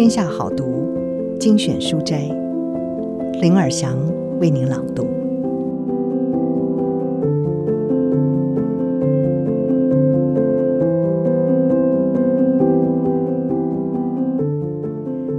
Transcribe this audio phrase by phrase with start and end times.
[0.00, 0.88] 天下好读
[1.38, 2.22] 精选书斋，
[3.42, 3.98] 林尔祥
[4.40, 5.06] 为您朗读。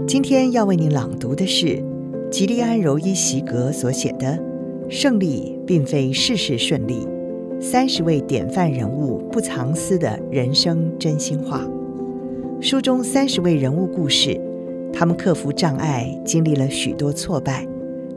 [0.05, 1.83] 今天要为您朗读的是
[2.29, 4.27] 吉利安·柔伊席格所写的
[4.91, 7.07] 《胜利并非事事顺利》，
[7.59, 11.67] 三十位典范人物不藏私的人生真心话。
[12.59, 14.39] 书中三十位人物故事，
[14.93, 17.67] 他们克服障碍，经历了许多挫败，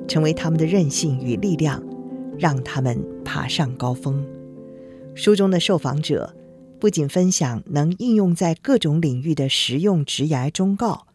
[0.07, 1.83] 成为他们的韧性与力量，
[2.39, 4.25] 让他们爬上高峰。
[5.15, 6.37] 书中的受访者
[6.79, 11.07] 不仅分享能应用在各种领域的实用职涯忠告，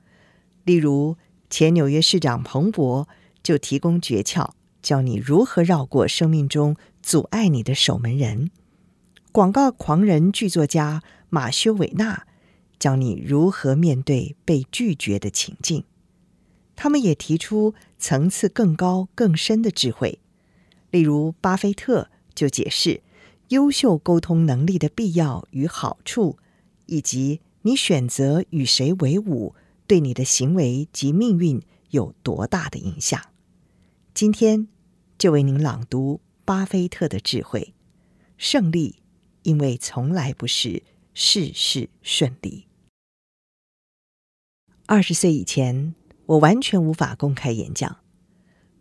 [0.63, 1.17] 例如
[1.49, 3.07] 前纽约市长彭博
[3.43, 4.49] 就提供诀窍，
[4.81, 8.47] 教你如何绕过生命中阻碍你的守门人；
[9.31, 12.25] 广告狂人剧作家马修·韦纳。
[12.79, 15.83] 教你如何面对被拒绝的情境。
[16.75, 20.19] 他们也提出层次更高、更深的智慧。
[20.91, 23.01] 例如，巴菲特就解释
[23.49, 26.37] 优秀沟通能力的必要与好处，
[26.85, 29.53] 以及你选择与谁为伍
[29.85, 33.21] 对你的行为及命运有多大的影响。
[34.13, 34.69] 今天
[35.17, 37.73] 就为您朗读巴菲特的智慧：
[38.37, 38.95] 胜利，
[39.43, 42.68] 因为从来不是事事顺利。
[44.91, 45.93] 二十岁以前，
[46.25, 47.97] 我完全无法公开演讲，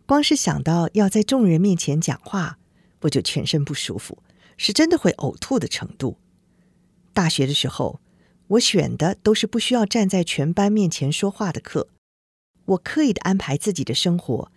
[0.07, 2.57] 光是想到要在众人面前讲话，
[3.01, 4.23] 我就全身不舒服，
[4.57, 6.17] 是真的会呕吐的程度。
[7.13, 7.99] 大学的时候，
[8.47, 11.89] 我选的都是不需要站在全班面前说话的课，
[12.65, 14.51] 我刻意的安排自己的生活，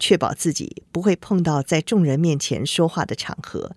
[0.00, 3.76] 确保自己不会碰到在众人面前说话的场合。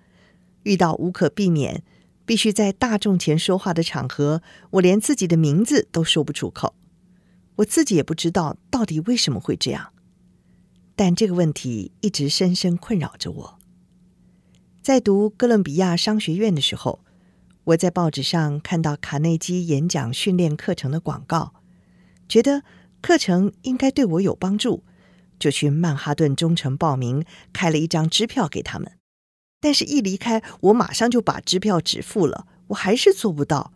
[0.64, 1.84] 遇到无可避免
[2.26, 6.74] 必须在大众前说话的场合，我连自己的名字都说不出口。
[7.62, 9.94] 我自己也不知道到底为什么会这样，
[10.96, 13.60] 但这个问题一直深深困扰着我。
[14.82, 17.04] 在读哥伦比亚商学院的时候，
[17.66, 21.54] 我在报纸上看到卡内基演讲训练课程的广告，
[22.28, 22.64] 觉得
[23.00, 24.84] 课程应该对我有帮助，
[25.38, 27.24] 就去曼哈顿中城报名，
[27.54, 28.92] 开了一张支票给他们。
[29.60, 33.74] 但是，一离开，我马上就把支票纸付了，我还是做不到，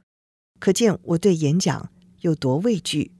[0.59, 1.91] 可见我对演讲
[2.21, 3.11] 有多畏惧。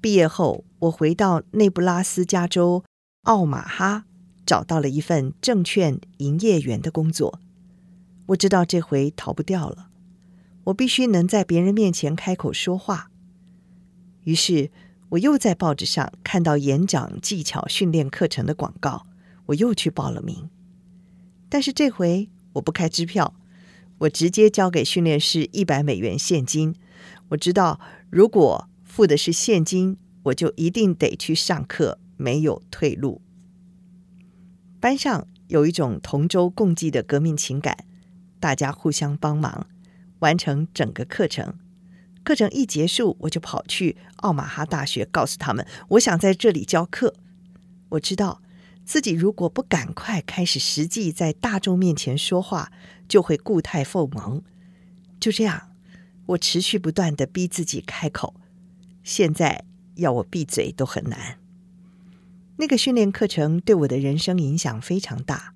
[0.00, 2.84] 毕业后，我回到内布拉斯加州
[3.22, 4.04] 奥马哈，
[4.44, 7.40] 找到了一份证券营业员的工作。
[8.26, 9.88] 我知道这回逃不掉了，
[10.64, 13.10] 我必须能在别人面前开口说话。
[14.24, 14.70] 于是，
[15.10, 19.06] 我又在报纸上看到演讲技巧训练课程的广告，
[19.46, 20.50] 我又去报了名。
[21.48, 23.34] 但是这回我不开支票，
[23.98, 26.74] 我直接交给训练师一百美元现金。
[27.28, 27.80] 我知道，
[28.10, 33.20] 如果付的是现金，我就一定得去上课，没有退路。
[34.80, 37.76] 班上有一种同舟共济的革命情感，
[38.40, 39.66] 大家互相帮忙，
[40.20, 41.58] 完成整个课程。
[42.24, 47.12] 课程一结束，我就跑去奥马哈大学，告诉他们我想在这里教课。
[47.90, 48.40] 我知道
[48.86, 52.72] 自己如果不赶快开始实际在大众面前说话，
[53.06, 54.42] 就会故态复萌。
[55.20, 55.74] 就这样，
[56.28, 58.34] 我持续不断的逼自己开口。
[59.06, 61.38] 现在要我闭嘴都很难。
[62.56, 65.54] 那个训练课程对我的人生影响非常大。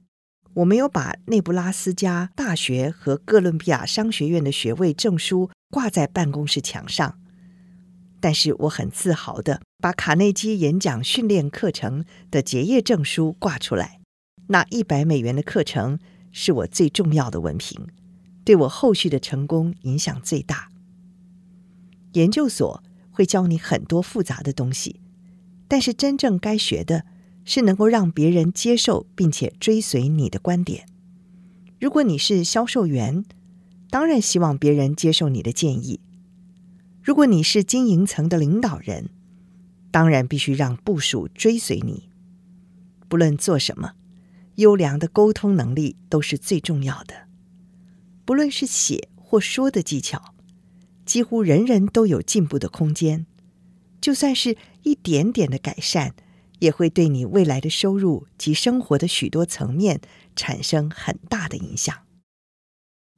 [0.54, 7.18] 我没有把内布拉斯加大学和哥伦比亚商学院的学位证书挂在办公室墙上，
[8.20, 13.98] 但是我很自豪地把卡内基演讲训练课程的结业证书挂出来。
[14.46, 15.98] 那一百美元的课程
[16.30, 17.88] 是我最重要的文凭，
[18.44, 20.68] 对我后续的成功影响最大。
[22.12, 22.80] 研究所。
[23.20, 24.98] 会教你很多复杂的东西，
[25.69, 27.04] 但是真正该学的
[27.44, 30.86] 是能够让别人接受并且追随你的观点。
[31.78, 33.27] 如果你是销售员，
[33.91, 36.00] 当然希望别人接受你的建议；
[37.03, 39.10] 如果你是经营层的领导人，
[39.91, 42.09] 当然必须让部属追随你。
[43.06, 43.92] 不论做什么，
[44.54, 47.28] 优良的沟通能力都是最重要的。
[48.24, 50.34] 不论是写或说的技巧。
[51.10, 53.27] 几乎人人都有进步的空间，
[54.01, 56.15] 就算是一点点的改善，
[56.60, 60.01] 也会对你未来的收入及生活的许多层面
[60.36, 61.92] 产生很大的影响。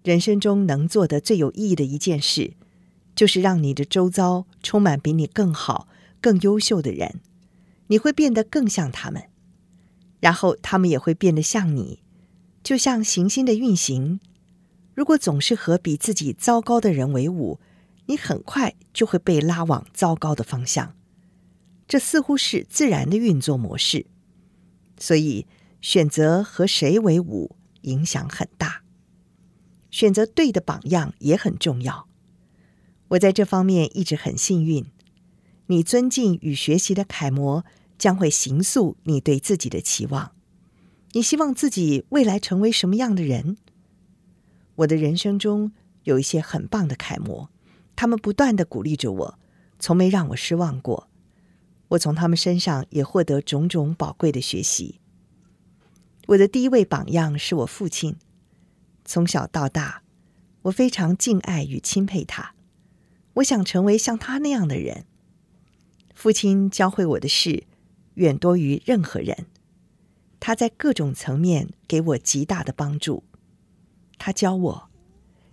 [0.02, 2.54] 人生中能做的最有意义的一件事，
[3.14, 5.86] 就是让你的周遭充满比你更好、
[6.22, 7.20] 更优秀的人，
[7.88, 9.24] 你会变得更像他们，
[10.18, 11.98] 然后他们也会变得像你，
[12.64, 14.18] 就像行星的运行。
[14.94, 17.60] 如果总是和比自己糟糕的人为伍，
[18.06, 20.94] 你很快就会被拉往糟糕的方向，
[21.86, 24.06] 这似乎是自然的运作模式。
[24.98, 25.46] 所以，
[25.80, 28.82] 选择和谁为伍影响很大，
[29.90, 32.08] 选择对的榜样也很重要。
[33.08, 34.86] 我在这方面一直很幸运。
[35.66, 37.64] 你尊敬与学习的楷模，
[37.96, 40.32] 将会形塑你对自己的期望。
[41.12, 43.56] 你希望自己未来成为什么样的人？
[44.76, 45.72] 我的人生中
[46.04, 47.50] 有一些很棒的楷模，
[47.94, 49.38] 他们不断地鼓励着我，
[49.78, 51.08] 从没让我失望过。
[51.88, 55.00] 我从他们身上也获得种种宝贵的学习。
[56.28, 58.16] 我的第一位榜样是我父亲。
[59.04, 60.02] 从小到大，
[60.62, 62.54] 我非常敬爱与钦佩他。
[63.34, 65.04] 我想成为像他那样的人。
[66.14, 67.64] 父亲教会我的事
[68.14, 69.46] 远多于任何人。
[70.38, 73.24] 他在各种层面给我极大的帮助。
[74.18, 74.90] 他教我，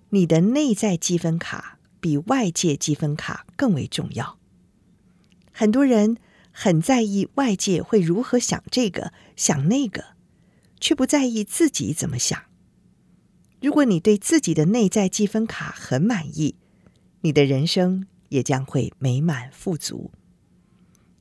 [0.09, 4.37] 你的内在积分卡比外界积分卡更为重要。
[5.51, 6.17] 很多人
[6.51, 10.15] 很在意外界会如何想这个想那个，
[10.79, 12.43] 却不在意自己怎么想。
[13.61, 16.55] 如果你对自己的内在积分卡很满意，
[17.21, 20.11] 你的人生也将会美满富足。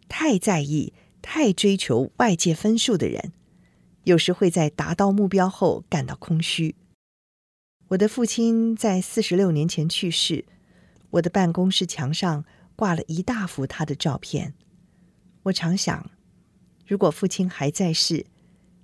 [0.08, 3.32] 太在意、太追求外界分数的人，
[4.04, 6.76] 有时会在达到目标后感到空虚。
[7.88, 10.44] 我的父亲在四十六年前去世，
[11.10, 12.44] 我的办公室墙上
[12.76, 14.54] 挂了一大幅他的照片。
[15.44, 16.10] 我常想，
[16.86, 18.26] 如果父亲还在世，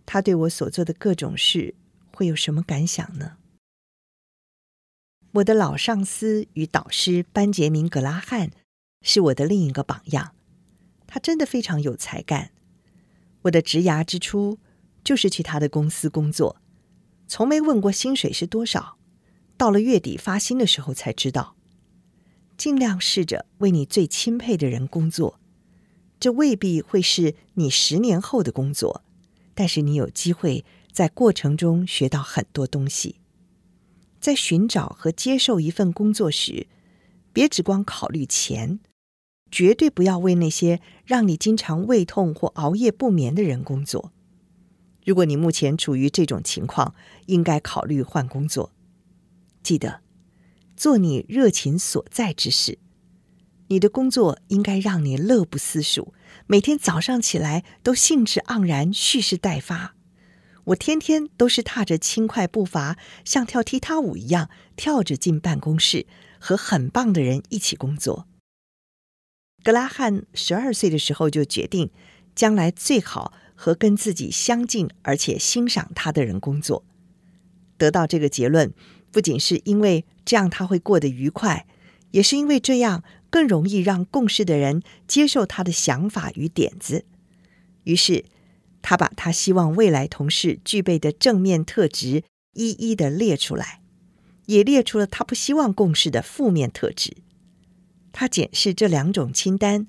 [0.06, 1.74] 他对我所做的各种事
[2.12, 3.36] 会有什么感想呢？
[5.32, 8.52] 我的老上司与导师班杰明·格拉汉
[9.02, 10.34] 是我的另一个榜样，
[11.06, 12.52] 他真的非常有才干。
[13.42, 14.58] 我的职涯之初
[15.02, 16.56] 就是去他的公司工作，
[17.26, 18.96] 从没问过薪水是多少，
[19.56, 21.56] 到了月底发薪的时候才知道。
[22.56, 25.40] 尽量试着为你最钦佩的人工作，
[26.20, 29.02] 这未必会是你十年后的工作，
[29.54, 33.16] 但是你有机会在过程中学到很多东西。
[34.20, 36.66] 在寻找和接受一份工作时，
[37.32, 38.78] 别只光考虑钱，
[39.50, 44.12] 绝对不要为那些让你经常胃痛或熬夜不眠的人工作。
[45.04, 46.94] 如果你目前处于这种情况，
[47.26, 48.72] 应该考虑换工作。
[49.62, 50.00] 记得
[50.76, 52.78] 做你热情所在之事，
[53.68, 56.12] 你的工作应该让你乐不思蜀，
[56.46, 59.94] 每天早上起来都兴致盎然、蓄势待发。
[60.64, 66.06] 我天天都是踏着轻快步伐，像跳踢踏舞一样跳着进办公室，
[66.38, 68.26] 和很棒的人一起工作。
[69.62, 71.90] 格拉汉十二岁的时候就决定，
[72.34, 76.84] 将来最好和跟自己相近而且欣赏他的人工作。
[77.76, 78.72] 得到这个结论，
[79.14, 81.64] 不仅是因为这样他会过得愉快，
[82.10, 87.06] 也是因为这样更容易让共事的人接受他的想法与点子。
[87.84, 88.26] 于是。
[88.86, 92.22] 他把他希望未来同事具备的正面特质
[92.52, 93.80] 一一的列出来，
[94.44, 97.16] 也列出了他不希望共事的负面特质。
[98.12, 99.86] 他检视这两种清单，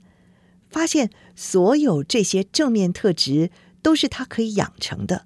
[0.69, 3.51] 发现所有这些正面特质
[3.81, 5.25] 都是他可以养成的，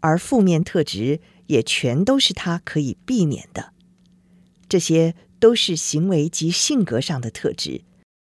[0.00, 3.72] 而负面特质也全都是他可以避免的。
[4.68, 7.82] 这些都是行为及性格上的特质。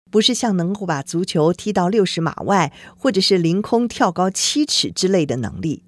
[0.09, 5.83] 不是像能够把足球踢到六十码外，或者是凌空跳高七尺之类的能力。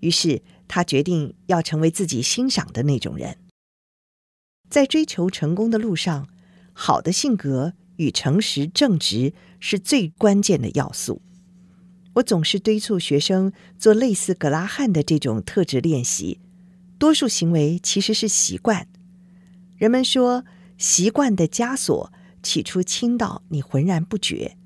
[0.00, 3.36] 于是他决定要成为自己欣赏的那种人。
[4.70, 6.26] 在追求成功的路上，
[6.72, 11.20] 好的性格与诚实正直是最关键的要素。
[12.14, 16.40] 我总是敦促学生做类似格拉汉的这种特质练习。
[17.00, 18.86] 多数行为其实是习惯。
[19.78, 20.44] 人们说，
[20.76, 22.12] 习惯的枷锁。
[22.42, 24.56] 起初轻到你浑然不觉，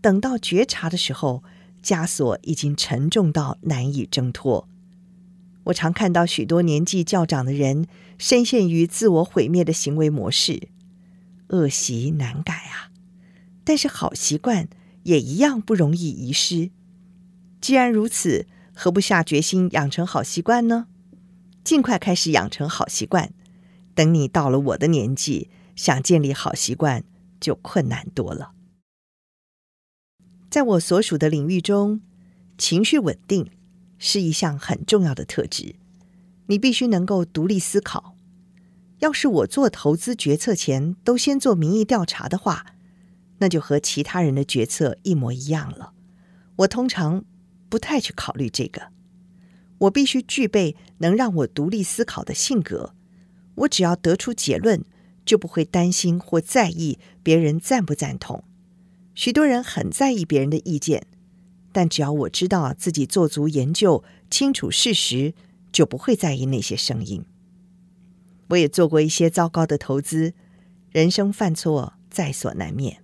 [0.00, 1.42] 等到觉察的时候，
[1.82, 4.68] 枷锁已经沉重到难以挣脱。
[5.64, 10.68] 我常看到许多年纪较长的人深陷于自我毁灭的行为模式，
[11.48, 12.90] 恶习难改啊！
[13.64, 14.68] 但是好习惯
[15.02, 16.70] 也一样不容易遗失。
[17.60, 20.86] 既然如此，何不下决心养成好习惯呢？
[21.68, 23.34] 尽快开始养成好习惯，
[23.94, 25.50] 等你到了我的年纪。
[25.76, 27.04] 想建立好习惯
[27.38, 28.52] 就困难多了。
[30.48, 32.00] 在我所属的领域中，
[32.56, 33.50] 情绪稳定
[33.98, 35.74] 是一项很重要的特质。
[36.46, 38.16] 你必须能够独立思考。
[39.00, 42.64] 要是我做投资决策前都先做民意调查的话，
[43.40, 45.92] 那就和其他人的决策一模一样了。
[46.56, 47.26] 我通常
[47.68, 48.97] 不太去考虑这个。
[49.78, 52.94] 我必须具备能让我独立思考的性格。
[53.54, 54.84] 我只要得出结论。
[55.28, 58.44] 就不会担心或在意别人赞不赞同。
[59.14, 61.06] 许多人很在意别人的意见，
[61.70, 65.34] 但只要我知道自己做足研究、清楚事实，
[65.70, 67.26] 就不会在意那些声音。
[68.48, 70.32] 我也做过一些糟糕的投资，
[70.92, 73.02] 人生犯错在所难免。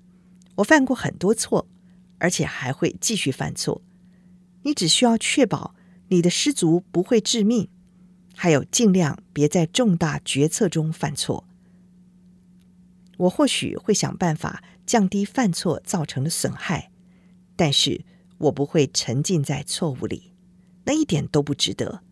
[0.54, 1.68] 我犯过很多错，
[2.16, 3.82] 而且还会继续犯错。
[4.62, 5.74] 你只需要确保
[6.08, 7.68] 你的失足不会致命，
[8.34, 11.46] 还有尽量别在重大决策中犯错。
[13.16, 16.90] 我或许会想办法降低犯错造成的损害，
[17.56, 18.04] 但是
[18.38, 20.32] 我不会沉浸在错误里，
[20.84, 22.02] 那一点都不值得。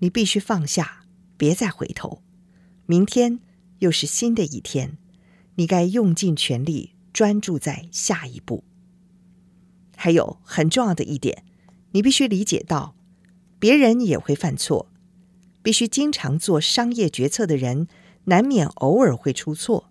[0.00, 1.04] 你必须放下，
[1.36, 2.22] 别再回头。
[2.86, 3.40] 明天
[3.78, 4.98] 又是新的一天，
[5.54, 8.64] 你该用尽全力专注在下一步。
[9.96, 11.44] 还有很重要的一点，
[11.92, 12.94] 你必须理解到，
[13.62, 14.88] 别人也会犯错。
[15.62, 17.86] 必须经常做商业决策的人，
[18.24, 19.88] 难免偶尔会出错。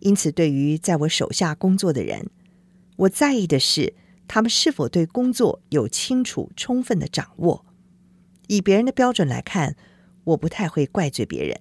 [0.00, 2.30] 因此，对于在我手下工作的人，
[2.96, 3.94] 我在意的是
[4.26, 7.64] 他们是否对工作有清楚、充分的掌握。
[8.48, 9.76] 以别人的标准来看，
[10.24, 11.60] 我不太会怪罪别人。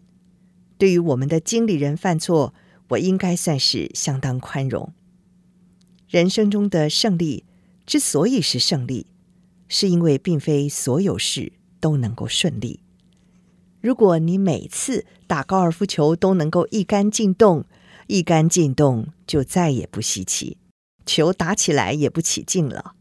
[0.80, 2.56] 对于我们的经理人犯错，
[2.88, 4.92] 我应该算是相当宽容。
[6.08, 7.46] 人生中的胜利
[7.86, 9.06] 之所以是胜利，
[9.70, 12.82] 是因为并非所有事都能够顺利。
[13.80, 17.64] 如果你每次打高尔夫球都能够一杆进洞，
[18.08, 20.58] 一杆进洞就再也不稀奇，
[21.06, 22.96] 球打起来也不起劲了。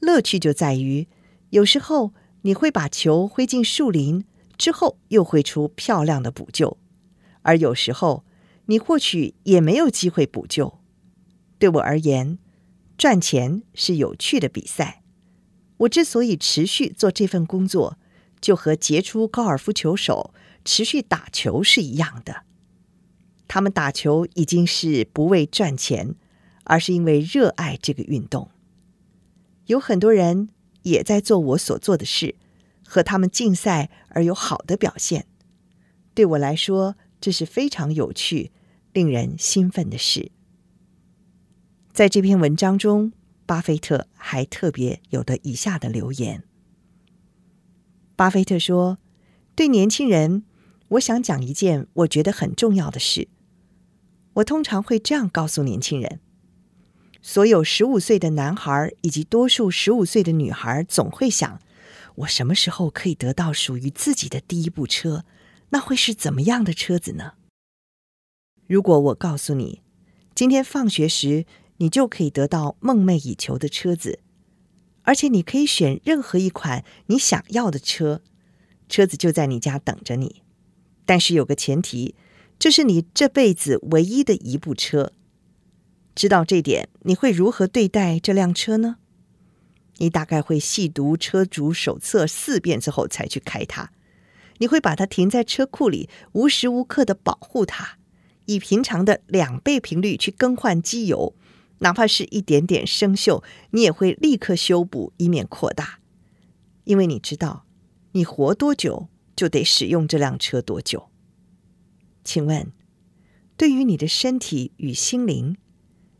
[0.00, 1.06] 乐趣就在于，
[1.50, 4.24] 有时候你会把球挥进树林，
[4.58, 6.78] 之后又挥出漂亮的补救。
[7.42, 8.24] 而有时候，
[8.66, 10.80] 你或许也没有机会补救。
[11.58, 12.38] 对我而言，
[12.98, 15.01] 赚钱是有趣的比赛。
[15.82, 17.98] 我之所以持续做这份工作，
[18.40, 20.32] 就和杰出高尔夫球手
[20.64, 22.44] 持续打球是一样的。
[23.48, 26.14] 他们打球已经是不为赚钱，
[26.64, 28.50] 而是因为热爱这个运动。
[29.66, 30.50] 有很多人
[30.82, 32.36] 也在做我所做的事，
[32.86, 35.26] 和他们竞赛而有好的表现。
[36.14, 38.52] 对我来说，这是非常有趣、
[38.92, 40.30] 令人兴奋的事。
[41.92, 43.12] 在这篇文章中，
[43.46, 46.44] 巴菲特还特别有了以下的留言。
[48.16, 48.98] 巴菲特说
[49.54, 50.44] ：“对年轻人，
[50.88, 53.28] 我想讲一件我觉得很重要的事。
[54.34, 56.20] 我通常会这样告诉年轻人：
[57.20, 61.60] 所有十五岁的男孩以及多数十五岁的女孩，总会想：
[62.16, 65.24] 我什么时候可以得到属于自己的第一部车？”
[65.74, 67.32] 那会是怎么样的车子呢？
[68.66, 69.80] 如果我告诉你，
[70.34, 71.46] 今天放学时
[71.82, 74.20] 你就可以得到梦寐以求的车子，
[75.02, 78.22] 而且你可以选任何一款你想要的车，
[78.88, 80.42] 车子就在你家等着你。
[81.04, 82.14] 但是有个前提，
[82.56, 85.12] 这是你这辈子唯一的一部车。
[86.14, 88.98] 知道这点，你会如何对待这辆车呢？
[89.96, 93.90] 你大概会细读车主手册四遍之后才去开它。
[94.58, 97.98] 你会把它停在车库里，无时无刻的保护它，
[98.44, 101.34] 以平常的两倍频率去更换机油，
[101.82, 106.00] 哪怕是一点点生锈，你也会立刻修补，以免扩大。
[106.84, 107.66] 因为你知道，
[108.12, 111.08] 你活多久就得使用这辆车多久。
[112.24, 112.72] 请问，
[113.56, 115.56] 对于你的身体与心灵，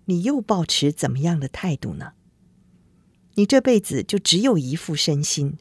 [0.04, 2.12] 你又抱持怎么样的态度呢？
[3.34, 5.56] 你这辈子就只有一副身心，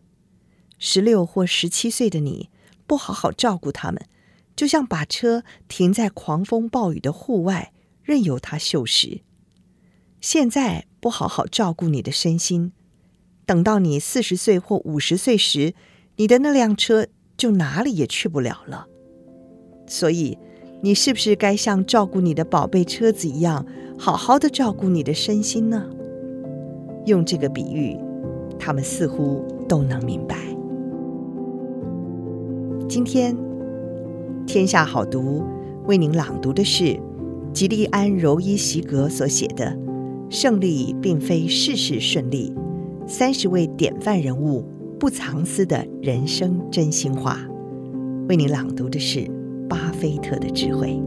[0.78, 2.50] 十六或十七岁的你。
[2.88, 4.06] 不好好照顾他们，
[4.54, 7.72] 就像把车停在狂风暴雨的户外，
[8.04, 9.22] 任由它锈蚀。
[10.22, 12.72] 现在不好好照顾你的身心，
[13.48, 15.74] 等到你四十岁或五十岁时，
[16.18, 18.86] 你的那辆车就哪里也去不了了。
[19.88, 20.38] 所以，
[20.84, 23.66] 你是不是该像照顾你的宝贝车子一样，
[23.98, 25.90] 好好的照顾你的身心呢？
[27.08, 27.98] 用这个比喻，
[28.60, 30.38] 他们似乎都能明白。
[32.88, 33.36] 今天，
[34.46, 35.44] 天下好读
[35.86, 37.00] 为您朗读的是
[37.52, 39.66] 吉利安·柔伊席格所写的
[40.32, 42.54] 《胜利并非事事顺利》，
[43.08, 44.66] 三十位典范人物
[44.98, 47.38] 不藏私的人生真心话。
[48.30, 49.30] 为您朗读的是
[49.68, 50.98] 巴菲特的智慧。